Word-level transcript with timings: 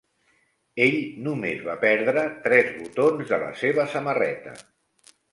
Ell 0.83 0.95
només 1.25 1.59
va 1.67 1.75
perdre 1.83 2.23
tres 2.45 2.71
botons 2.77 3.33
de 3.33 3.39
la 3.43 3.51
seva 3.59 3.85
samarreta. 3.97 4.55